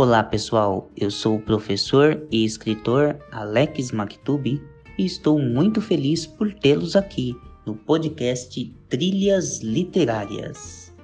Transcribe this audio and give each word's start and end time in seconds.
Olá 0.00 0.22
pessoal, 0.22 0.92
eu 0.96 1.10
sou 1.10 1.38
o 1.38 1.42
professor 1.42 2.24
e 2.30 2.44
escritor 2.44 3.18
Alex 3.32 3.90
Maktubi 3.90 4.62
e 4.96 5.04
estou 5.04 5.40
muito 5.40 5.80
feliz 5.80 6.24
por 6.24 6.54
tê-los 6.54 6.94
aqui 6.94 7.34
no 7.66 7.74
podcast 7.74 8.72
Trilhas 8.88 9.58
Literárias. 9.58 10.94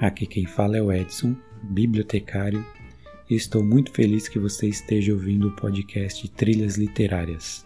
Aqui 0.00 0.26
quem 0.26 0.44
fala 0.44 0.76
é 0.76 0.82
o 0.82 0.90
Edson, 0.90 1.36
bibliotecário, 1.62 2.66
e 3.30 3.36
estou 3.36 3.62
muito 3.62 3.92
feliz 3.92 4.26
que 4.26 4.40
você 4.40 4.66
esteja 4.66 5.12
ouvindo 5.12 5.50
o 5.50 5.54
podcast 5.54 6.28
Trilhas 6.30 6.76
Literárias. 6.76 7.65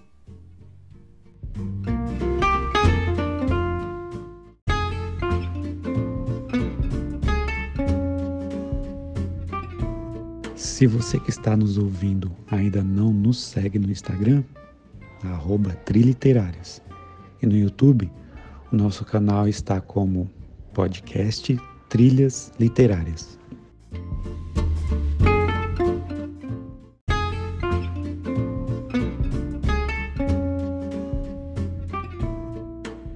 Se 10.80 10.87
você 10.87 11.20
que 11.20 11.29
está 11.29 11.55
nos 11.59 11.77
ouvindo 11.77 12.34
ainda 12.51 12.83
não 12.83 13.12
nos 13.12 13.39
segue 13.39 13.79
no 13.79 13.91
Instagram, 13.91 14.43
arroba 15.23 15.75
Triliterárias. 15.84 16.80
E 17.43 17.47
no 17.47 17.55
YouTube, 17.55 18.11
o 18.73 18.77
nosso 18.77 19.05
canal 19.05 19.47
está 19.47 19.79
como 19.79 20.30
podcast 20.73 21.61
Trilhas 21.91 22.51
Literárias. 22.59 23.39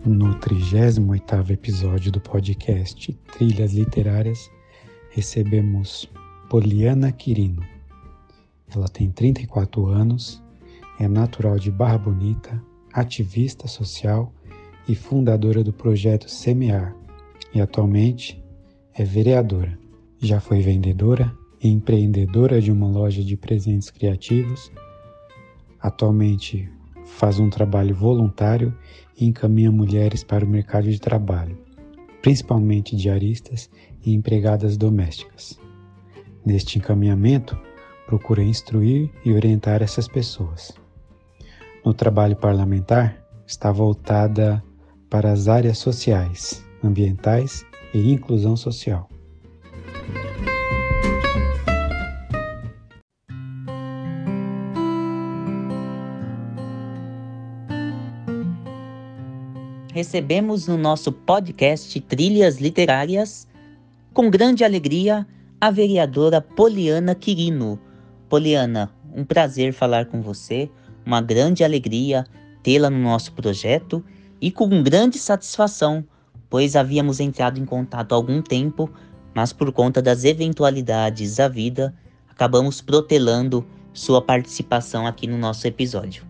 No 0.05 0.39
38º 0.39 1.51
episódio 1.51 2.13
do 2.13 2.21
podcast 2.21 3.11
Trilhas 3.33 3.73
Literárias, 3.73 4.51
recebemos 5.09 6.11
Poliana 6.55 7.11
Quirino. 7.11 7.65
Ela 8.73 8.87
tem 8.87 9.11
34 9.11 9.87
anos, 9.87 10.41
é 11.01 11.09
natural 11.09 11.59
de 11.59 11.69
Barra 11.69 11.99
Bonita, 11.99 12.63
ativista 12.93 13.67
social 13.67 14.33
e 14.87 14.95
fundadora 14.95 15.65
do 15.65 15.73
projeto 15.73 16.31
Semear, 16.31 16.95
e 17.53 17.61
atualmente 17.61 18.41
é 18.95 19.03
vereadora. 19.03 19.77
Já 20.21 20.39
foi 20.39 20.61
vendedora 20.61 21.37
e 21.61 21.67
empreendedora 21.67 22.61
de 22.61 22.71
uma 22.71 22.87
loja 22.87 23.25
de 23.25 23.37
presentes 23.37 23.91
criativos. 23.91 24.71
Atualmente 25.81 26.71
faz 27.05 27.41
um 27.41 27.51
trabalho 27.51 27.97
voluntário 27.97 28.73
e 29.19 29.27
encaminha 29.27 29.73
mulheres 29.73 30.23
para 30.23 30.45
o 30.45 30.49
mercado 30.49 30.89
de 30.89 31.01
trabalho, 31.01 31.59
principalmente 32.23 32.95
diaristas 32.95 33.69
e 34.07 34.15
empregadas 34.15 34.77
domésticas. 34.77 35.64
Neste 36.45 36.79
encaminhamento, 36.79 37.59
procura 38.07 38.43
instruir 38.43 39.11
e 39.25 39.33
orientar 39.33 39.83
essas 39.83 40.07
pessoas. 40.07 40.73
No 41.85 41.95
trabalho 41.95 42.37
parlamentar, 42.37 43.17
está 43.47 43.73
voltada 43.73 44.63
para 45.09 45.33
as 45.33 45.49
áreas 45.49 45.79
sociais, 45.79 46.65
ambientais 46.83 47.65
e 47.95 48.13
inclusão 48.13 48.57
social. 48.57 49.09
recebemos 59.95 60.67
no 60.67 60.77
nosso 60.77 61.13
podcast 61.13 62.01
Trilhas 62.01 62.57
Literárias, 62.57 63.47
com 64.13 64.29
grande 64.29 64.65
alegria, 64.65 65.25
a 65.65 65.71
vereadora 65.71 66.43
Poliana 66.43 67.15
Quirino. 67.15 67.81
Poliana, 68.29 68.93
um 69.17 69.25
prazer 69.25 69.73
falar 69.73 70.05
com 70.05 70.21
você, 70.21 70.71
uma 71.07 71.23
grande 71.23 71.65
alegria 71.65 72.27
tê-la 72.63 72.91
no 72.91 72.99
nosso 72.99 73.33
projeto 73.33 74.05
e 74.43 74.51
com 74.51 74.83
grande 74.83 75.17
satisfação, 75.17 76.05
pois 76.51 76.77
havíamos 76.77 77.19
entrado 77.19 77.59
em 77.59 77.65
contato 77.65 78.13
há 78.13 78.15
algum 78.15 78.43
tempo, 78.43 78.91
mas 79.35 79.55
por 79.55 79.73
conta 79.73 80.03
das 80.03 80.23
eventualidades 80.25 81.37
da 81.37 81.49
vida, 81.49 81.95
acabamos 82.29 82.83
protelando 82.83 83.67
sua 83.91 84.21
participação 84.21 85.07
aqui 85.07 85.27
no 85.27 85.39
nosso 85.39 85.67
episódio. 85.67 86.27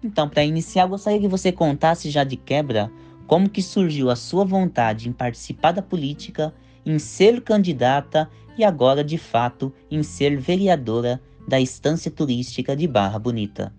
Então, 0.00 0.28
para 0.28 0.44
iniciar, 0.44 0.86
gostaria 0.86 1.18
que 1.18 1.26
você 1.26 1.50
contasse 1.50 2.08
já 2.08 2.22
de 2.22 2.36
quebra 2.36 2.88
como 3.26 3.50
que 3.50 3.60
surgiu 3.60 4.08
a 4.10 4.14
sua 4.14 4.44
vontade 4.44 5.08
em 5.08 5.12
participar 5.12 5.72
da 5.72 5.82
política, 5.82 6.54
em 6.84 6.98
ser 6.98 7.40
candidata 7.40 8.28
e 8.56 8.64
agora, 8.64 9.04
de 9.04 9.18
fato, 9.18 9.72
em 9.90 10.02
ser 10.02 10.36
vereadora 10.36 11.20
da 11.46 11.60
estância 11.60 12.10
turística 12.10 12.76
de 12.76 12.86
Barra 12.86 13.18
Bonita. 13.18 13.72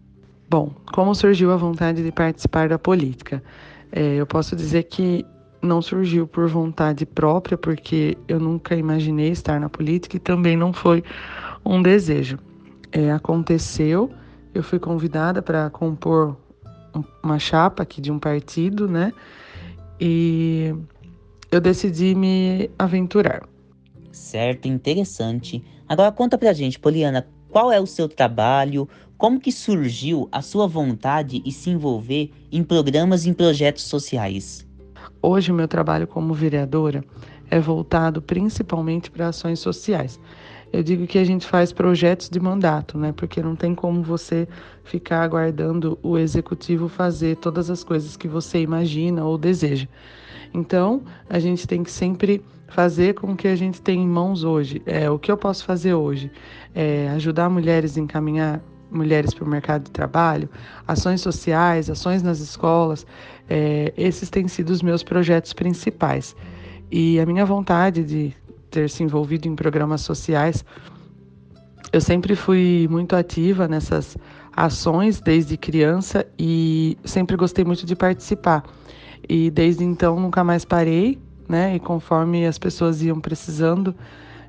Bom, 0.50 0.72
como 0.94 1.14
surgiu 1.14 1.52
a 1.52 1.58
vontade 1.58 2.04
de 2.04 2.12
participar 2.12 2.70
da 2.70 2.80
política? 2.80 3.44
É, 3.92 4.16
eu 4.16 4.26
posso 4.26 4.56
dizer 4.56 4.84
que 4.84 5.26
não 5.62 5.82
surgiu 5.82 6.26
por 6.26 6.48
vontade 6.48 7.06
própria, 7.06 7.58
porque 7.58 8.18
eu 8.28 8.40
nunca 8.40 8.76
imaginei 8.76 9.30
estar 9.30 9.60
na 9.60 9.70
política 9.70 10.16
e 10.16 10.20
também 10.20 10.56
não 10.56 10.74
foi 10.74 11.04
um 11.66 11.82
desejo. 11.82 12.40
É, 12.92 13.12
aconteceu 13.12 14.10
eu 14.54 14.64
fui 14.64 14.80
convidada 14.80 15.42
para 15.42 15.70
compor 15.70 16.36
uma 17.24 17.38
chapa 17.38 17.84
aqui 17.84 18.02
de 18.02 18.12
um 18.12 18.20
partido, 18.20 18.88
né? 18.88 19.14
E 20.00 20.74
eu 21.52 21.60
decidi 21.60 22.14
me 22.16 22.70
aventurar. 22.78 23.48
Certo, 24.12 24.68
interessante. 24.68 25.64
Agora 25.88 26.12
conta 26.12 26.38
pra 26.38 26.54
gente, 26.54 26.80
Poliana, 26.80 27.28
qual 27.50 27.72
é 27.72 27.80
o 27.80 27.88
seu 27.88 28.08
trabalho? 28.08 28.88
Como 29.18 29.40
que 29.40 29.52
surgiu 29.52 30.30
a 30.32 30.42
sua 30.42 30.68
vontade 30.68 31.40
de 31.40 31.52
se 31.52 31.70
envolver 31.70 32.32
em 32.52 32.64
programas 32.64 33.26
e 33.26 33.30
em 33.30 33.34
projetos 33.34 33.84
sociais? 33.84 34.68
Hoje 35.22 35.52
o 35.52 35.56
meu 35.56 35.68
trabalho 35.68 36.08
como 36.08 36.34
vereadora 36.34 37.04
é 37.50 37.60
voltado 37.60 38.22
principalmente 38.22 39.10
para 39.10 39.30
ações 39.30 39.60
sociais. 39.60 40.20
Eu 40.72 40.84
digo 40.84 41.08
que 41.08 41.18
a 41.18 41.24
gente 41.24 41.48
faz 41.48 41.74
projetos 41.74 42.30
de 42.30 42.40
mandato, 42.40 42.98
né? 42.98 43.12
Porque 43.12 43.42
não 43.42 43.56
tem 43.56 43.74
como 43.74 44.04
você 44.04 44.48
ficar 44.84 45.24
aguardando 45.24 45.98
o 46.04 46.16
executivo 46.16 46.88
fazer 46.88 47.38
todas 47.38 47.72
as 47.72 47.84
coisas 47.84 48.16
que 48.16 48.28
você 48.28 48.62
imagina 48.62 49.26
ou 49.26 49.38
deseja. 49.38 49.88
Então, 50.54 51.04
a 51.30 51.40
gente 51.40 51.68
tem 51.68 51.84
que 51.84 51.92
sempre 51.92 52.44
fazer 52.68 53.16
com 53.16 53.34
o 53.34 53.36
que 53.36 53.48
a 53.48 53.56
gente 53.56 53.82
tem 53.82 54.02
em 54.02 54.08
mãos 54.08 54.44
hoje. 54.44 54.82
É, 54.86 55.10
o 55.10 55.18
que 55.18 55.32
eu 55.32 55.38
posso 55.38 55.66
fazer 55.66 55.94
hoje? 55.94 56.32
É 56.74 57.10
ajudar 57.10 57.50
mulheres 57.50 57.98
a 57.98 58.00
encaminhar 58.00 58.62
mulheres 58.92 59.34
para 59.34 59.44
o 59.44 59.48
mercado 59.48 59.84
de 59.84 59.92
trabalho, 59.92 60.50
ações 60.88 61.22
sociais, 61.22 61.90
ações 61.90 62.24
nas 62.24 62.40
escolas. 62.40 63.06
É, 63.50 63.94
esses 63.98 64.30
têm 64.30 64.48
sido 64.48 64.70
os 64.72 64.82
meus 64.82 65.04
projetos 65.04 65.54
principais. 65.54 66.36
E 66.92 67.20
a 67.20 67.26
minha 67.26 67.46
vontade 67.46 68.04
de 68.04 68.34
ter 68.72 68.90
se 68.90 69.04
envolvido 69.04 69.48
em 69.48 69.56
programas 69.56 70.02
sociais, 70.02 70.66
eu 71.92 72.02
sempre 72.02 72.36
fui 72.36 72.88
muito 72.90 73.16
ativa 73.16 73.68
nessas 73.68 74.18
ações 74.56 75.22
desde 75.22 75.58
criança 75.58 76.26
e 76.38 76.98
sempre 77.04 77.36
gostei 77.36 77.64
muito 77.64 77.86
de 77.86 77.96
participar. 77.96 78.64
E 79.28 79.50
desde 79.50 79.84
então 79.84 80.20
nunca 80.20 80.44
mais 80.44 80.64
parei, 80.64 81.20
né? 81.48 81.76
E 81.76 81.80
conforme 81.80 82.46
as 82.46 82.60
pessoas 82.60 83.02
iam 83.02 83.20
precisando, 83.20 83.96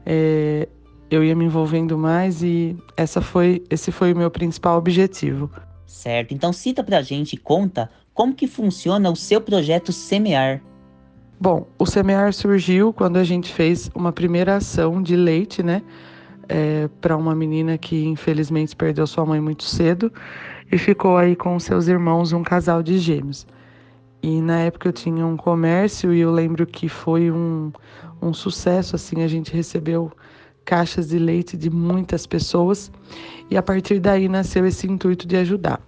é, 0.05 0.69
eu 1.11 1.25
ia 1.25 1.35
me 1.35 1.45
envolvendo 1.45 1.99
mais 1.99 2.43
e 2.43 2.77
essa 2.97 3.21
foi, 3.21 3.65
esse 3.69 3.91
foi 3.91 4.13
o 4.13 4.17
meu 4.17 4.31
principal 4.31 4.79
objetivo. 4.79 5.51
Certo. 5.87 6.33
Então 6.33 6.53
cita 6.53 6.85
pra 6.85 7.03
gente, 7.03 7.37
conta 7.37 7.91
como 8.15 8.35
que 8.35 8.47
funciona 8.47 9.11
o 9.11 9.17
seu 9.17 9.41
projeto 9.41 9.93
Semear. 9.93 10.63
Bom, 11.41 11.67
o 11.79 11.87
Semear 11.87 12.33
surgiu 12.33 12.93
quando 12.93 13.17
a 13.17 13.25
gente 13.25 13.53
fez 13.53 13.91
uma 13.95 14.13
primeira 14.13 14.57
ação 14.57 15.03
de 15.03 15.17
leite, 15.17 15.63
né? 15.63 15.83
É, 16.49 16.89
para 17.01 17.17
uma 17.17 17.35
menina 17.35 17.79
que 17.79 18.05
infelizmente 18.05 18.75
perdeu 18.77 19.07
sua 19.07 19.25
mãe 19.25 19.41
muito 19.41 19.63
cedo 19.65 20.13
e 20.71 20.77
ficou 20.77 21.17
aí 21.17 21.35
com 21.35 21.59
seus 21.59 21.89
irmãos, 21.89 22.33
um 22.33 22.43
casal 22.43 22.83
de 22.83 22.99
gêmeos. 22.99 23.47
E 24.23 24.41
na 24.41 24.61
época 24.61 24.89
eu 24.89 24.93
tinha 24.93 25.27
um 25.27 25.37
comércio 25.37 26.13
e 26.13 26.21
eu 26.21 26.31
lembro 26.31 26.67
que 26.67 26.89
foi 26.89 27.31
um, 27.31 27.73
um 28.21 28.33
sucesso, 28.35 28.97
assim, 28.97 29.23
a 29.23 29.29
gente 29.29 29.53
recebeu 29.53 30.13
caixas 30.65 31.09
de 31.09 31.19
leite 31.19 31.57
de 31.57 31.71
muitas 31.71 32.27
pessoas 32.27 32.93
e 33.51 33.57
a 33.57 33.63
partir 33.63 33.99
daí 33.99 34.29
nasceu 34.29 34.67
esse 34.67 34.87
intuito 34.87 35.27
de 35.27 35.37
ajudar. 35.37 35.81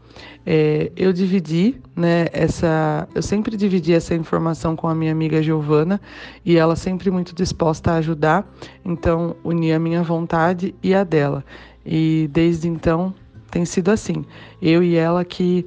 É, 0.45 0.91
eu 0.97 1.13
dividi, 1.13 1.81
né, 1.95 2.27
essa, 2.33 3.09
eu 3.15 3.23
sempre 3.23 3.57
dividi 3.57 3.93
essa 3.93 4.15
informação 4.15 4.75
com 4.75 4.89
a 4.89 4.95
minha 4.95 5.13
amiga 5.13 5.43
Giovana 5.43 6.01
e 6.45 6.57
ela 6.57 6.75
sempre 6.75 7.11
muito 7.11 7.35
disposta 7.35 7.93
a 7.93 7.97
ajudar, 7.97 8.51
então 8.85 9.37
uni 9.45 9.73
a 9.73 9.79
minha 9.79 10.03
vontade 10.03 10.75
e 10.83 10.95
a 10.95 11.05
dela. 11.05 11.45
E 11.85 12.29
desde 12.33 12.69
então 12.69 13.15
tem 13.51 13.65
sido 13.65 13.91
assim, 13.91 14.25
eu 14.61 14.83
e 14.83 14.97
ela 14.97 15.25
que 15.25 15.67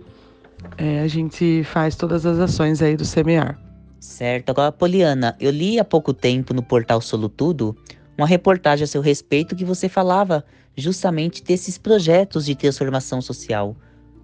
é, 0.77 1.01
a 1.01 1.07
gente 1.07 1.63
faz 1.63 1.95
todas 1.95 2.25
as 2.25 2.39
ações 2.39 2.81
aí 2.81 2.95
do 2.95 3.05
semear. 3.05 3.59
Certo. 3.99 4.49
Agora, 4.49 4.71
Poliana, 4.71 5.35
eu 5.39 5.51
li 5.51 5.79
há 5.79 5.83
pouco 5.83 6.13
tempo 6.13 6.53
no 6.53 6.61
portal 6.61 7.01
Solutudo 7.01 7.75
uma 8.17 8.27
reportagem 8.27 8.83
a 8.83 8.87
seu 8.87 9.01
respeito 9.01 9.55
que 9.55 9.65
você 9.65 9.89
falava 9.89 10.45
justamente 10.75 11.43
desses 11.43 11.77
projetos 11.77 12.45
de 12.45 12.55
transformação 12.55 13.21
social. 13.21 13.75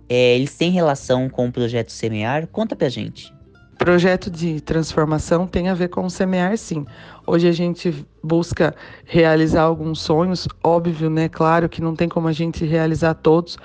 É, 0.08 0.36
eles 0.36 0.56
têm 0.56 0.72
relação 0.72 1.30
com 1.30 1.48
o 1.48 1.52
projeto 1.52 1.92
Semear? 1.92 2.48
Conta 2.48 2.76
pra 2.76 2.90
gente. 2.90 3.34
Projeto 3.78 4.30
de 4.30 4.62
transformação 4.62 5.48
tem 5.48 5.68
a 5.68 5.74
ver 5.74 5.88
com 5.88 6.06
o 6.06 6.10
semear, 6.10 6.56
sim. 6.56 6.86
Hoje 7.26 7.48
a 7.48 7.52
gente 7.52 8.06
busca 8.24 8.76
realizar 9.06 9.64
alguns 9.64 10.02
sonhos, 10.02 10.48
óbvio, 10.64 11.10
né? 11.10 11.28
Claro 11.28 11.68
que 11.68 11.82
não 11.82 11.96
tem 11.96 12.08
como 12.08 12.28
a 12.28 12.32
gente 12.32 12.64
realizar 12.64 13.16
todos, 13.16 13.58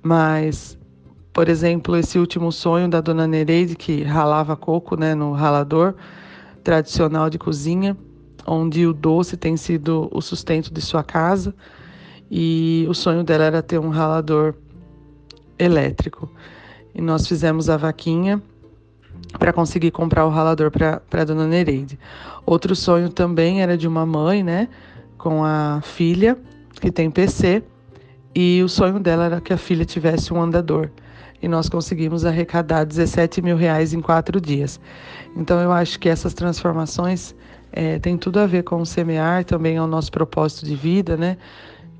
mas 0.00 0.78
por 1.34 1.48
exemplo, 1.48 1.96
esse 1.96 2.16
último 2.16 2.52
sonho 2.52 2.88
da 2.88 3.00
dona 3.00 3.26
Nereide, 3.26 3.74
que 3.74 4.04
ralava 4.04 4.56
coco 4.56 4.94
né, 4.94 5.16
no 5.16 5.32
ralador 5.32 5.96
tradicional 6.62 7.28
de 7.28 7.40
cozinha, 7.40 7.96
onde 8.46 8.86
o 8.86 8.92
doce 8.92 9.36
tem 9.36 9.56
sido 9.56 10.08
o 10.12 10.22
sustento 10.22 10.72
de 10.72 10.80
sua 10.80 11.02
casa. 11.02 11.52
E 12.30 12.86
o 12.88 12.94
sonho 12.94 13.24
dela 13.24 13.42
era 13.42 13.62
ter 13.62 13.80
um 13.80 13.88
ralador 13.88 14.54
elétrico. 15.58 16.30
E 16.94 17.00
nós 17.00 17.26
fizemos 17.26 17.68
a 17.68 17.76
vaquinha 17.76 18.40
para 19.36 19.52
conseguir 19.52 19.90
comprar 19.90 20.26
o 20.26 20.30
ralador 20.30 20.70
para 20.70 21.02
a 21.10 21.24
dona 21.24 21.48
Nereide. 21.48 21.98
Outro 22.46 22.76
sonho 22.76 23.08
também 23.08 23.60
era 23.60 23.76
de 23.76 23.88
uma 23.88 24.06
mãe, 24.06 24.44
né, 24.44 24.68
com 25.18 25.44
a 25.44 25.80
filha, 25.82 26.38
que 26.80 26.92
tem 26.92 27.10
PC, 27.10 27.60
e 28.32 28.62
o 28.62 28.68
sonho 28.68 29.00
dela 29.00 29.24
era 29.24 29.40
que 29.40 29.52
a 29.52 29.56
filha 29.56 29.84
tivesse 29.84 30.32
um 30.32 30.40
andador 30.40 30.90
e 31.44 31.48
nós 31.48 31.68
conseguimos 31.68 32.24
arrecadar 32.24 32.84
17 32.84 33.42
mil 33.42 33.54
reais 33.54 33.92
em 33.92 34.00
quatro 34.00 34.40
dias. 34.40 34.80
Então 35.36 35.60
eu 35.60 35.70
acho 35.70 36.00
que 36.00 36.08
essas 36.08 36.32
transformações 36.32 37.34
é, 37.70 37.98
têm 37.98 38.16
tudo 38.16 38.40
a 38.40 38.46
ver 38.46 38.62
com 38.64 38.80
o 38.80 38.86
semear, 38.86 39.44
também 39.44 39.76
é 39.76 39.82
o 39.82 39.86
nosso 39.86 40.10
propósito 40.10 40.64
de 40.64 40.74
vida, 40.74 41.18
né? 41.18 41.36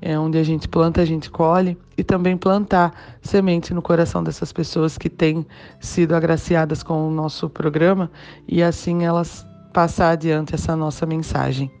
É 0.01 0.17
onde 0.17 0.39
a 0.39 0.43
gente 0.43 0.67
planta, 0.67 0.99
a 0.99 1.05
gente 1.05 1.29
colhe 1.29 1.77
e 1.95 2.03
também 2.03 2.35
plantar 2.35 2.91
semente 3.21 3.71
no 3.71 3.83
coração 3.83 4.23
dessas 4.23 4.51
pessoas 4.51 4.97
que 4.97 5.11
têm 5.11 5.45
sido 5.79 6.15
agraciadas 6.15 6.81
com 6.81 7.07
o 7.07 7.11
nosso 7.11 7.47
programa 7.47 8.09
e 8.47 8.63
assim 8.63 9.05
elas 9.05 9.45
passar 9.71 10.09
adiante 10.09 10.55
essa 10.55 10.75
nossa 10.75 11.05
mensagem. 11.05 11.71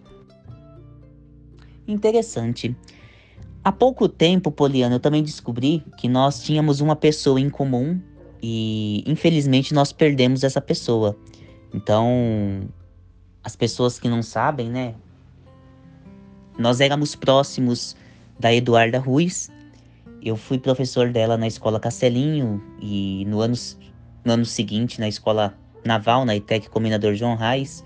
Interessante. 1.87 2.75
Há 3.65 3.71
pouco 3.71 4.07
tempo, 4.07 4.51
Poliana, 4.51 4.93
eu 4.93 4.99
também 4.99 5.23
descobri 5.23 5.83
que 5.97 6.07
nós 6.07 6.43
tínhamos 6.43 6.81
uma 6.81 6.95
pessoa 6.95 7.41
em 7.41 7.49
comum 7.49 7.99
e 8.39 9.03
infelizmente 9.07 9.73
nós 9.73 9.91
perdemos 9.91 10.43
essa 10.43 10.61
pessoa. 10.61 11.17
Então, 11.73 12.69
as 13.43 13.55
pessoas 13.55 13.99
que 13.99 14.07
não 14.07 14.21
sabem, 14.21 14.69
né? 14.69 14.93
Nós 16.59 16.79
éramos 16.79 17.15
próximos 17.15 17.95
da 18.39 18.53
Eduarda 18.53 18.99
Ruiz. 18.99 19.49
Eu 20.21 20.35
fui 20.37 20.59
professor 20.59 21.09
dela 21.11 21.35
na 21.35 21.47
escola 21.47 21.79
Castelinho 21.79 22.61
e 22.79 23.25
no 23.25 23.41
ano, 23.41 23.55
no 24.23 24.33
ano 24.33 24.45
seguinte 24.45 24.99
na 24.99 25.07
escola 25.07 25.57
naval, 25.83 26.23
na 26.23 26.35
ITEC 26.35 26.69
Combinador 26.69 27.15
João 27.15 27.35
Reis. 27.35 27.83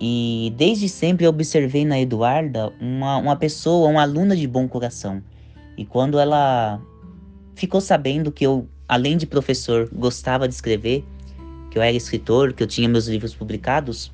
E 0.00 0.52
desde 0.56 0.88
sempre 0.88 1.26
eu 1.26 1.30
observei 1.30 1.84
na 1.84 1.98
Eduarda 1.98 2.72
uma, 2.80 3.16
uma 3.16 3.36
pessoa, 3.36 3.88
uma 3.88 4.02
aluna 4.02 4.36
de 4.36 4.46
bom 4.46 4.68
coração. 4.68 5.22
E 5.76 5.84
quando 5.84 6.18
ela 6.18 6.80
ficou 7.54 7.80
sabendo 7.80 8.30
que 8.30 8.46
eu, 8.46 8.68
além 8.88 9.16
de 9.16 9.26
professor, 9.26 9.88
gostava 9.92 10.46
de 10.46 10.54
escrever, 10.54 11.04
que 11.70 11.78
eu 11.78 11.82
era 11.82 11.96
escritor, 11.96 12.52
que 12.52 12.62
eu 12.62 12.66
tinha 12.66 12.88
meus 12.88 13.08
livros 13.08 13.34
publicados, 13.34 14.12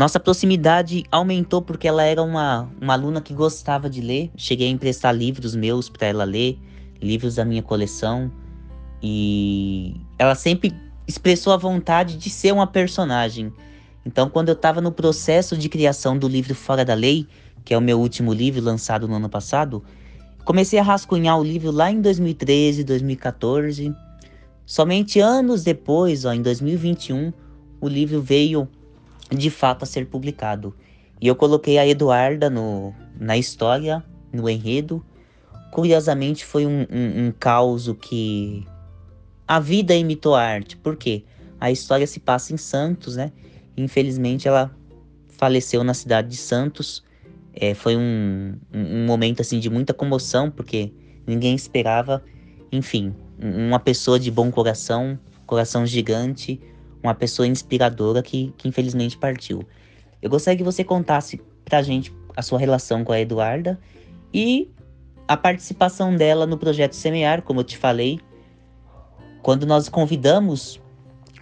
nossa 0.00 0.18
proximidade 0.18 1.04
aumentou 1.12 1.60
porque 1.60 1.86
ela 1.86 2.02
era 2.02 2.22
uma, 2.22 2.70
uma 2.80 2.94
aluna 2.94 3.20
que 3.20 3.34
gostava 3.34 3.90
de 3.90 4.00
ler. 4.00 4.30
Cheguei 4.34 4.66
a 4.66 4.70
emprestar 4.70 5.14
livros 5.14 5.54
meus 5.54 5.90
para 5.90 6.06
ela 6.06 6.24
ler, 6.24 6.58
livros 7.02 7.34
da 7.34 7.44
minha 7.44 7.62
coleção. 7.62 8.32
E 9.02 9.94
ela 10.18 10.34
sempre 10.34 10.74
expressou 11.06 11.52
a 11.52 11.58
vontade 11.58 12.16
de 12.16 12.30
ser 12.30 12.50
uma 12.50 12.66
personagem. 12.66 13.52
Então, 14.10 14.28
quando 14.28 14.48
eu 14.48 14.54
estava 14.54 14.80
no 14.80 14.90
processo 14.90 15.56
de 15.56 15.68
criação 15.68 16.18
do 16.18 16.26
livro 16.26 16.52
Fora 16.52 16.84
da 16.84 16.94
Lei, 16.94 17.28
que 17.64 17.72
é 17.72 17.78
o 17.78 17.80
meu 17.80 18.00
último 18.00 18.32
livro 18.32 18.60
lançado 18.60 19.06
no 19.06 19.14
ano 19.14 19.28
passado, 19.28 19.84
comecei 20.44 20.80
a 20.80 20.82
rascunhar 20.82 21.38
o 21.38 21.44
livro 21.44 21.70
lá 21.70 21.92
em 21.92 22.00
2013, 22.00 22.82
2014. 22.82 23.94
Somente 24.66 25.20
anos 25.20 25.62
depois, 25.62 26.24
ó, 26.24 26.32
em 26.32 26.42
2021, 26.42 27.32
o 27.80 27.86
livro 27.86 28.20
veio 28.20 28.68
de 29.30 29.48
fato 29.48 29.84
a 29.84 29.86
ser 29.86 30.06
publicado. 30.06 30.74
E 31.20 31.28
eu 31.28 31.36
coloquei 31.36 31.78
a 31.78 31.86
Eduarda 31.86 32.50
no, 32.50 32.92
na 33.16 33.38
história, 33.38 34.02
no 34.32 34.50
enredo. 34.50 35.06
Curiosamente, 35.70 36.44
foi 36.44 36.66
um, 36.66 36.80
um, 36.90 37.26
um 37.26 37.32
caos 37.38 37.88
que 38.02 38.66
a 39.46 39.60
vida 39.60 39.94
imitou 39.94 40.34
a 40.34 40.42
arte. 40.42 40.76
Por 40.76 40.96
quê? 40.96 41.22
A 41.60 41.70
história 41.70 42.08
se 42.08 42.18
passa 42.18 42.52
em 42.52 42.56
Santos, 42.56 43.14
né? 43.14 43.30
Infelizmente, 43.76 44.46
ela 44.46 44.74
faleceu 45.28 45.82
na 45.82 45.94
cidade 45.94 46.28
de 46.28 46.36
Santos. 46.36 47.02
É, 47.54 47.74
foi 47.74 47.96
um, 47.96 48.54
um, 48.72 49.06
momento 49.06 49.40
assim 49.40 49.58
de 49.58 49.70
muita 49.70 49.94
comoção, 49.94 50.50
porque 50.50 50.92
ninguém 51.26 51.54
esperava. 51.54 52.22
Enfim, 52.70 53.14
uma 53.38 53.78
pessoa 53.78 54.18
de 54.20 54.30
bom 54.30 54.50
coração, 54.50 55.18
coração 55.46 55.84
gigante, 55.86 56.60
uma 57.02 57.14
pessoa 57.14 57.46
inspiradora 57.46 58.22
que, 58.22 58.52
que 58.56 58.68
infelizmente 58.68 59.16
partiu. 59.16 59.62
Eu 60.20 60.28
gostaria 60.28 60.58
que 60.58 60.64
você 60.64 60.84
contasse 60.84 61.40
pra 61.64 61.82
gente 61.82 62.14
a 62.36 62.42
sua 62.42 62.58
relação 62.58 63.02
com 63.02 63.12
a 63.12 63.20
Eduarda 63.20 63.80
e 64.32 64.70
a 65.26 65.36
participação 65.36 66.14
dela 66.14 66.46
no 66.46 66.58
projeto 66.58 66.94
Semear, 66.94 67.42
como 67.42 67.60
eu 67.60 67.64
te 67.64 67.78
falei. 67.78 68.20
Quando 69.42 69.64
nós 69.64 69.88
convidamos 69.88 70.80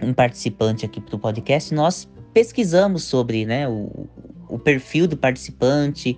um 0.00 0.12
participante 0.12 0.86
aqui 0.86 1.00
para 1.00 1.16
o 1.16 1.18
podcast, 1.18 1.74
nós 1.74 2.08
pesquisamos 2.38 3.02
sobre 3.02 3.44
né, 3.44 3.68
o, 3.68 4.06
o 4.48 4.60
perfil 4.60 5.08
do 5.08 5.16
participante. 5.16 6.16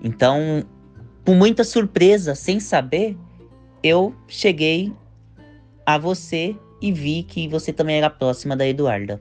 Então, 0.00 0.64
com 1.26 1.34
muita 1.34 1.64
surpresa, 1.64 2.36
sem 2.36 2.60
saber, 2.60 3.16
eu 3.82 4.14
cheguei 4.28 4.92
a 5.84 5.98
você 5.98 6.54
e 6.80 6.92
vi 6.92 7.24
que 7.24 7.48
você 7.48 7.72
também 7.72 7.96
era 7.96 8.08
próxima 8.08 8.56
da 8.56 8.64
Eduarda. 8.64 9.20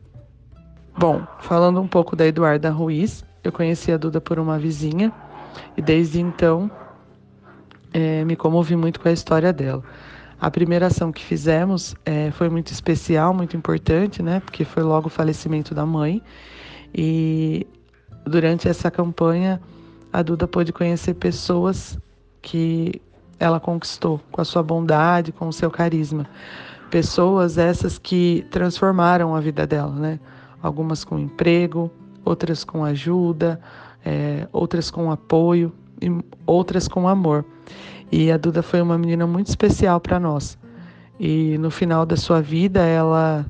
Bom, 0.96 1.26
falando 1.40 1.82
um 1.82 1.88
pouco 1.88 2.16
da 2.16 2.28
Eduarda 2.28 2.70
Ruiz, 2.70 3.26
eu 3.44 3.52
conheci 3.52 3.92
a 3.92 3.98
Duda 3.98 4.22
por 4.22 4.38
uma 4.38 4.60
vizinha 4.60 5.12
e 5.76 5.82
desde 5.82 6.22
então 6.22 6.70
é, 7.92 8.24
me 8.24 8.36
comovi 8.36 8.76
muito 8.76 9.00
com 9.00 9.10
a 9.10 9.12
história 9.12 9.52
dela. 9.52 9.84
A 10.40 10.52
primeira 10.52 10.88
ação 10.88 11.12
que 11.12 11.24
fizemos 11.24 11.96
é, 12.06 12.32
foi 12.32 12.50
muito 12.50 12.72
especial, 12.72 13.34
muito 13.34 13.56
importante, 13.56 14.22
né? 14.22 14.40
Porque 14.42 14.66
foi 14.66 14.84
logo 14.84 15.08
o 15.08 15.10
falecimento 15.10 15.74
da 15.74 15.86
mãe. 15.86 16.22
E 16.94 17.66
durante 18.25 18.68
essa 18.68 18.92
campanha, 18.92 19.62
a 20.12 20.22
Duda 20.22 20.48
pôde 20.48 20.72
conhecer 20.72 21.13
pessoas 21.16 21.98
que 22.42 23.02
ela 23.40 23.60
conquistou 23.60 24.22
com 24.32 24.42
a 24.42 24.46
sua 24.46 24.62
bondade, 24.62 25.32
com 25.32 25.48
o 25.48 25.54
seu 25.54 25.72
carisma. 25.72 26.28
Pessoas 26.90 27.58
essas 27.58 27.98
que 27.98 28.46
transformaram 28.52 29.36
a 29.36 29.40
vida 29.40 29.66
dela, 29.66 29.94
né? 29.94 30.20
Algumas 30.62 31.04
com 31.04 31.18
emprego, 31.18 31.92
outras 32.24 32.63
com 32.63 32.86
ajuda, 32.86 33.60
é, 34.06 34.48
outras 34.52 34.92
com 34.92 35.12
apoio 35.12 35.74
e 36.02 36.10
outras 36.46 36.88
com 36.88 37.08
amor. 37.08 37.46
E 38.15 38.32
a 38.32 38.38
Duda 38.38 38.62
foi 38.62 38.79
uma 38.79 38.96
menina 38.96 39.25
muito 39.25 39.48
especial 39.48 40.00
para 40.00 40.20
nós. 40.20 40.55
E 41.20 41.58
no 41.58 41.72
final 41.72 42.05
da 42.05 42.15
sua 42.15 42.43
vida, 42.43 42.86
ela 42.86 43.43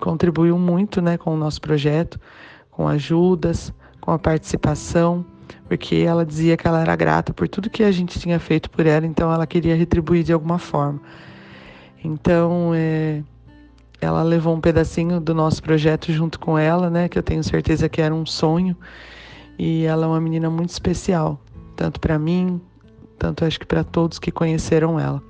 contribuiu 0.00 0.56
muito 0.56 1.02
né, 1.02 1.18
com 1.18 1.34
o 1.34 1.36
nosso 1.36 1.60
projeto, 1.60 2.18
com 2.70 2.88
ajudas, 2.88 3.70
com 4.00 4.10
a 4.10 4.18
participação, 4.18 5.22
porque 5.68 5.96
ela 5.96 6.24
dizia 6.24 6.56
que 6.56 6.66
ela 6.66 6.80
era 6.80 6.96
grata 6.96 7.34
por 7.34 7.46
tudo 7.46 7.68
que 7.68 7.82
a 7.82 7.92
gente 7.92 8.18
tinha 8.18 8.40
feito 8.40 8.70
por 8.70 8.86
ela, 8.86 9.04
então 9.04 9.30
ela 9.30 9.46
queria 9.46 9.76
retribuir 9.76 10.24
de 10.24 10.32
alguma 10.32 10.58
forma. 10.58 10.98
Então, 12.02 12.72
é, 12.74 13.22
ela 14.00 14.22
levou 14.22 14.56
um 14.56 14.62
pedacinho 14.62 15.20
do 15.20 15.34
nosso 15.34 15.62
projeto 15.62 16.10
junto 16.10 16.40
com 16.40 16.58
ela, 16.58 16.88
né, 16.88 17.06
que 17.06 17.18
eu 17.18 17.22
tenho 17.22 17.44
certeza 17.44 17.86
que 17.86 18.00
era 18.00 18.14
um 18.14 18.24
sonho, 18.24 18.74
e 19.58 19.84
ela 19.84 20.06
é 20.06 20.08
uma 20.08 20.20
menina 20.22 20.48
muito 20.48 20.70
especial, 20.70 21.38
tanto 21.76 22.00
para 22.00 22.18
mim 22.18 22.62
tanto 23.20 23.44
acho 23.44 23.60
que 23.60 23.66
para 23.66 23.84
todos 23.84 24.18
que 24.18 24.32
conheceram 24.32 24.98
ela. 24.98 25.22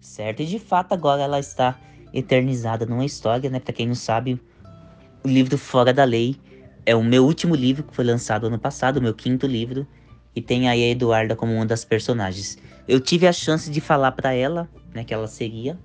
Certo, 0.00 0.42
e 0.42 0.44
de 0.44 0.58
fato 0.58 0.92
agora 0.92 1.22
ela 1.22 1.38
está 1.38 1.78
eternizada 2.12 2.84
numa 2.84 3.04
história, 3.04 3.48
né? 3.48 3.60
Para 3.60 3.72
quem 3.72 3.86
não 3.86 3.94
sabe, 3.94 4.42
o 5.24 5.28
livro 5.28 5.56
Fora 5.56 5.94
da 5.94 6.02
Lei 6.02 6.36
é 6.84 6.96
o 6.96 7.02
meu 7.02 7.24
último 7.24 7.54
livro 7.54 7.84
que 7.84 7.94
foi 7.94 8.04
lançado 8.04 8.48
ano 8.48 8.58
passado, 8.58 8.96
o 8.96 9.02
meu 9.02 9.14
quinto 9.14 9.46
livro, 9.46 9.86
e 10.34 10.42
tem 10.42 10.68
aí 10.68 10.82
a 10.82 10.88
Eduarda 10.88 11.36
como 11.36 11.54
uma 11.54 11.64
das 11.64 11.84
personagens. 11.84 12.58
Eu 12.88 12.98
tive 12.98 13.28
a 13.28 13.32
chance 13.32 13.70
de 13.70 13.80
falar 13.80 14.10
para 14.12 14.32
ela 14.32 14.68
né, 14.92 15.04
que 15.04 15.14
ela 15.14 15.28
seria 15.28 15.78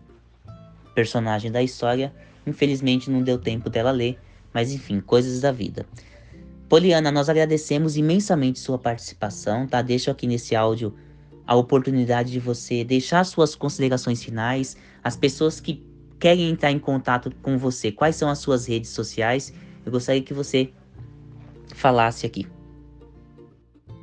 personagem 0.95 1.51
da 1.51 1.61
história. 1.61 2.11
Infelizmente 2.47 3.11
não 3.11 3.21
deu 3.21 3.37
tempo 3.37 3.69
dela 3.69 3.91
ler, 3.91 4.17
mas 4.51 4.71
enfim, 4.71 4.99
coisas 4.99 5.39
da 5.39 5.51
vida. 5.51 5.85
Poliana, 6.67 7.11
nós 7.11 7.29
agradecemos 7.29 7.95
imensamente 7.95 8.59
sua 8.59 8.77
participação, 8.77 9.67
tá? 9.67 9.81
Deixo 9.81 10.09
aqui 10.09 10.25
nesse 10.25 10.55
áudio 10.55 10.93
a 11.45 11.55
oportunidade 11.55 12.31
de 12.31 12.39
você 12.39 12.83
deixar 12.83 13.23
suas 13.23 13.55
considerações 13.55 14.23
finais, 14.23 14.75
as 15.03 15.15
pessoas 15.15 15.59
que 15.59 15.85
querem 16.19 16.49
entrar 16.49 16.71
em 16.71 16.79
contato 16.79 17.31
com 17.41 17.57
você, 17.57 17.91
quais 17.91 18.15
são 18.15 18.29
as 18.29 18.39
suas 18.39 18.67
redes 18.67 18.89
sociais? 18.89 19.53
Eu 19.85 19.91
gostaria 19.91 20.23
que 20.23 20.33
você 20.33 20.71
falasse 21.75 22.25
aqui. 22.25 22.47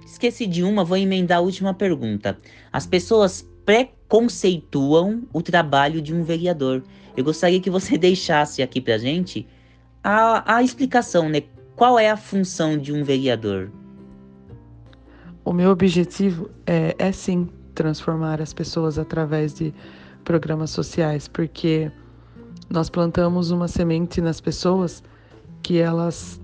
Esqueci 0.06 0.46
de 0.46 0.62
uma, 0.62 0.84
vou 0.84 0.96
emendar 0.96 1.38
a 1.38 1.40
última 1.40 1.74
pergunta. 1.74 2.38
As 2.72 2.86
pessoas 2.86 3.48
preconceituam 3.64 5.22
o 5.32 5.42
trabalho 5.42 6.00
de 6.00 6.14
um 6.14 6.22
vereador. 6.22 6.84
Eu 7.16 7.24
gostaria 7.24 7.60
que 7.60 7.70
você 7.70 7.96
deixasse 7.98 8.62
aqui 8.62 8.80
pra 8.80 8.98
gente 8.98 9.48
a, 10.04 10.56
a 10.58 10.62
explicação, 10.62 11.28
né? 11.28 11.42
Qual 11.82 11.98
é 11.98 12.08
a 12.08 12.16
função 12.16 12.78
de 12.78 12.92
um 12.92 13.02
vereador? 13.02 13.68
O 15.44 15.52
meu 15.52 15.72
objetivo 15.72 16.48
é, 16.64 16.94
é 16.96 17.10
sim 17.10 17.48
transformar 17.74 18.40
as 18.40 18.54
pessoas 18.54 19.00
através 19.00 19.52
de 19.52 19.74
programas 20.22 20.70
sociais, 20.70 21.26
porque 21.26 21.90
nós 22.70 22.88
plantamos 22.88 23.50
uma 23.50 23.66
semente 23.66 24.20
nas 24.20 24.40
pessoas 24.40 25.02
que 25.60 25.80
elas, 25.80 26.40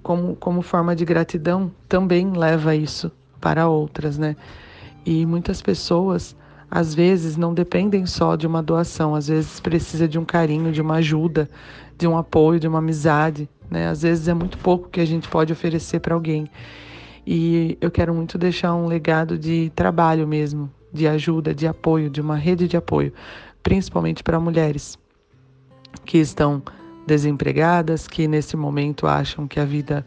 como, 0.00 0.36
como 0.36 0.62
forma 0.62 0.94
de 0.94 1.04
gratidão, 1.04 1.68
também 1.88 2.30
leva 2.30 2.76
isso 2.76 3.10
para 3.40 3.66
outras, 3.66 4.16
né? 4.16 4.36
E 5.04 5.26
muitas 5.26 5.60
pessoas, 5.60 6.36
às 6.70 6.94
vezes, 6.94 7.36
não 7.36 7.52
dependem 7.52 8.06
só 8.06 8.36
de 8.36 8.46
uma 8.46 8.62
doação, 8.62 9.16
às 9.16 9.26
vezes 9.26 9.58
precisa 9.58 10.06
de 10.06 10.20
um 10.20 10.24
carinho, 10.24 10.70
de 10.70 10.80
uma 10.80 10.98
ajuda, 10.98 11.50
de 12.02 12.08
um 12.08 12.18
apoio, 12.18 12.58
de 12.58 12.66
uma 12.66 12.80
amizade, 12.80 13.48
né? 13.70 13.88
Às 13.88 14.02
vezes 14.02 14.26
é 14.26 14.34
muito 14.34 14.58
pouco 14.58 14.88
que 14.88 15.00
a 15.00 15.04
gente 15.04 15.28
pode 15.28 15.52
oferecer 15.52 16.00
para 16.00 16.14
alguém. 16.14 16.50
E 17.24 17.78
eu 17.80 17.92
quero 17.92 18.12
muito 18.12 18.36
deixar 18.36 18.74
um 18.74 18.86
legado 18.86 19.38
de 19.38 19.70
trabalho 19.76 20.26
mesmo, 20.26 20.68
de 20.92 21.06
ajuda, 21.06 21.54
de 21.54 21.64
apoio, 21.64 22.10
de 22.10 22.20
uma 22.20 22.34
rede 22.34 22.66
de 22.66 22.76
apoio, 22.76 23.12
principalmente 23.62 24.20
para 24.24 24.40
mulheres 24.40 24.98
que 26.04 26.18
estão 26.18 26.60
desempregadas, 27.06 28.08
que 28.08 28.26
nesse 28.26 28.56
momento 28.56 29.06
acham 29.06 29.46
que 29.46 29.60
a 29.60 29.64
vida 29.64 30.04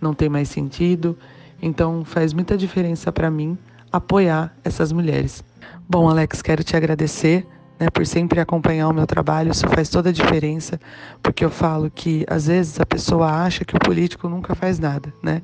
não 0.00 0.14
tem 0.14 0.30
mais 0.30 0.48
sentido. 0.48 1.14
Então 1.60 2.06
faz 2.06 2.32
muita 2.32 2.56
diferença 2.56 3.12
para 3.12 3.30
mim 3.30 3.58
apoiar 3.92 4.56
essas 4.64 4.92
mulheres. 4.92 5.44
Bom, 5.86 6.08
Alex, 6.08 6.40
quero 6.40 6.64
te 6.64 6.74
agradecer 6.74 7.46
né, 7.84 7.90
por 7.90 8.06
sempre 8.06 8.40
acompanhar 8.40 8.88
o 8.88 8.94
meu 8.94 9.06
trabalho. 9.06 9.50
Isso 9.50 9.68
faz 9.68 9.90
toda 9.90 10.08
a 10.08 10.12
diferença, 10.12 10.80
porque 11.22 11.44
eu 11.44 11.50
falo 11.50 11.90
que 11.90 12.24
às 12.28 12.46
vezes 12.46 12.80
a 12.80 12.86
pessoa 12.86 13.30
acha 13.30 13.64
que 13.64 13.76
o 13.76 13.78
político 13.78 14.28
nunca 14.28 14.54
faz 14.54 14.78
nada, 14.78 15.12
né? 15.22 15.42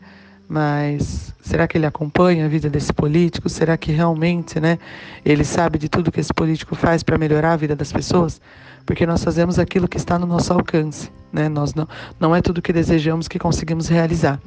Mas 0.49 1.33
será 1.41 1.69
que 1.69 1.79
ele 1.79 1.87
acompanha 1.87 2.47
a 2.47 2.49
vida 2.49 2.69
desse 2.69 2.93
político? 2.93 3.49
Será 3.49 3.77
que 3.77 3.93
realmente, 3.93 4.59
né, 4.59 4.79
ele 5.25 5.45
sabe 5.45 5.79
de 5.79 5.89
tudo 5.89 6.11
que 6.11 6.19
esse 6.19 6.35
político 6.35 6.75
faz 6.75 7.05
para 7.05 7.17
melhorar 7.17 7.53
a 7.53 7.57
vida 7.57 7.77
das 7.77 7.93
pessoas? 7.93 8.41
Porque 8.85 9.07
nós 9.07 9.23
fazemos 9.23 9.59
aquilo 9.59 9.87
que 9.87 9.99
está 9.99 10.19
no 10.19 10.27
nosso 10.27 10.53
alcance, 10.53 11.13
né? 11.31 11.49
Nós 11.49 11.75
não, 11.75 11.87
não 12.19 12.35
é 12.35 12.41
tudo 12.41 12.63
que 12.63 12.73
desejamos 12.73 13.29
que 13.29 13.39
conseguimos 13.39 13.87
realizar. 13.87 14.41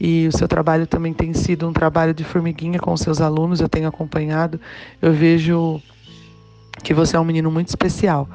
E 0.00 0.26
o 0.26 0.36
seu 0.36 0.48
trabalho 0.48 0.86
também 0.86 1.12
tem 1.12 1.32
sido 1.34 1.68
um 1.68 1.72
trabalho 1.72 2.14
de 2.14 2.24
formiguinha 2.24 2.80
com 2.80 2.92
os 2.92 3.02
seus 3.02 3.20
alunos, 3.20 3.60
eu 3.60 3.68
tenho 3.68 3.86
acompanhado. 3.86 4.58
Eu 5.00 5.12
vejo 5.12 5.80
que 6.82 6.94
você 6.94 7.16
é 7.16 7.20
um 7.20 7.24
menino 7.24 7.50
muito 7.50 7.68
especial. 7.68 8.28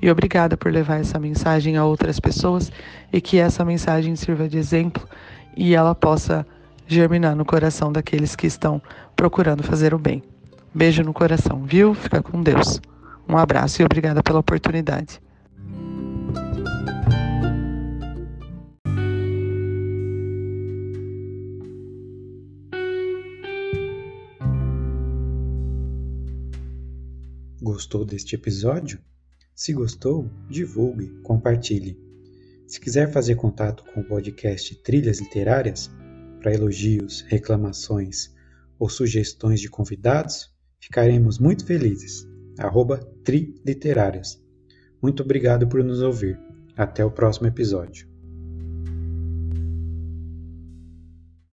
E 0.00 0.10
obrigada 0.10 0.56
por 0.56 0.70
levar 0.70 1.00
essa 1.00 1.18
mensagem 1.18 1.76
a 1.76 1.84
outras 1.84 2.20
pessoas 2.20 2.70
e 3.12 3.20
que 3.20 3.38
essa 3.38 3.64
mensagem 3.64 4.14
sirva 4.14 4.48
de 4.48 4.58
exemplo 4.58 5.06
e 5.56 5.74
ela 5.74 5.94
possa 5.94 6.46
germinar 6.86 7.34
no 7.34 7.44
coração 7.44 7.90
daqueles 7.90 8.36
que 8.36 8.46
estão 8.46 8.80
procurando 9.14 9.62
fazer 9.62 9.94
o 9.94 9.98
bem. 9.98 10.22
Beijo 10.74 11.02
no 11.02 11.12
coração, 11.12 11.64
viu? 11.64 11.94
Fica 11.94 12.22
com 12.22 12.42
Deus. 12.42 12.80
Um 13.28 13.36
abraço 13.36 13.80
e 13.80 13.84
obrigada 13.84 14.22
pela 14.22 14.38
oportunidade. 14.38 15.20
Gostou 27.60 28.04
deste 28.04 28.34
episódio? 28.34 29.00
Se 29.54 29.72
gostou, 29.72 30.30
divulgue, 30.48 31.08
compartilhe. 31.22 31.98
Se 32.66 32.78
quiser 32.78 33.10
fazer 33.10 33.36
contato 33.36 33.82
com 33.94 34.00
o 34.00 34.04
podcast 34.04 34.74
Trilhas 34.82 35.20
Literárias, 35.20 35.90
para 36.40 36.52
elogios, 36.52 37.22
reclamações 37.22 38.34
ou 38.78 38.88
sugestões 38.88 39.60
de 39.60 39.70
convidados, 39.70 40.54
ficaremos 40.78 41.38
muito 41.38 41.64
felizes. 41.64 42.28
Arroba 42.58 42.98
Tri 43.24 43.54
Literárias. 43.64 44.38
Muito 45.00 45.22
obrigado 45.22 45.66
por 45.66 45.82
nos 45.82 46.02
ouvir. 46.02 46.38
Até 46.76 47.04
o 47.04 47.10
próximo 47.10 47.46
episódio. 47.46 48.15